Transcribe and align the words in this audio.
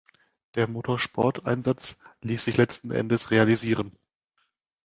Der 0.55 0.67
Motorsport-Einsatz 0.67 1.95
ließ 2.21 2.43
sich 2.45 2.57
letzten 2.57 2.89
Endes 2.89 3.29
realisieren. 3.29 3.95